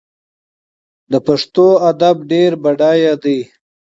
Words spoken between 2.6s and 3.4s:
بډایه دی.